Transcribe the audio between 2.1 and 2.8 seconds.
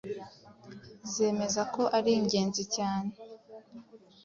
ingenzi